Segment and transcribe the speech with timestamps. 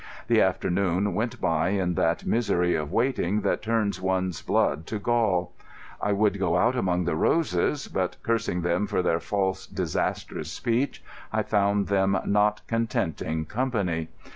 [0.29, 5.53] The afternoon went by in that misery of waiting that turns one's blood to gall.
[6.01, 11.03] I would go out among the roses, but cursing them for their false, disastrous speech,
[11.31, 14.09] I found them not contenting company.